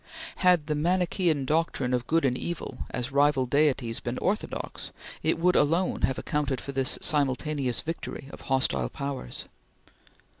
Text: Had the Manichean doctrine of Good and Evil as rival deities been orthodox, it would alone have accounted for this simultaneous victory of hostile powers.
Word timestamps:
Had 0.37 0.65
the 0.65 0.73
Manichean 0.73 1.45
doctrine 1.45 1.93
of 1.93 2.07
Good 2.07 2.25
and 2.25 2.35
Evil 2.35 2.79
as 2.89 3.11
rival 3.11 3.45
deities 3.45 3.99
been 3.99 4.17
orthodox, 4.17 4.89
it 5.21 5.37
would 5.37 5.55
alone 5.55 6.01
have 6.01 6.17
accounted 6.17 6.59
for 6.59 6.71
this 6.71 6.97
simultaneous 7.03 7.81
victory 7.81 8.25
of 8.31 8.41
hostile 8.41 8.89
powers. 8.89 9.45